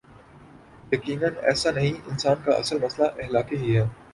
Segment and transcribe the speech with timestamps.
[0.91, 3.85] یقینا ایسا نہیں انسان کا اصل مسئلہ اخلاقی ہی ہے۔